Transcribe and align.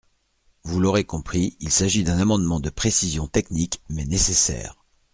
Vous 0.63 0.79
l’aurez 0.79 1.03
compris: 1.03 1.55
il 1.59 1.69
s’agit 1.69 2.03
d’un 2.03 2.17
amendement 2.17 2.59
de 2.59 2.71
précision 2.71 3.27
technique, 3.27 3.83
mais 3.87 4.03
nécessaire. 4.05 4.83